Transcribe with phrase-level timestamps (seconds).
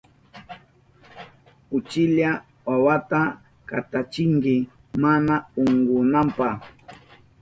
[1.71, 3.21] Uchilla wawata
[3.65, 4.69] katachinki
[5.01, 6.49] mana unkunanpa.